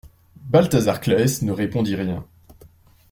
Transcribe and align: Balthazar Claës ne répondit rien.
Balthazar 0.49 0.99
Claës 0.99 1.43
ne 1.43 1.51
répondit 1.51 1.93
rien. 1.93 2.25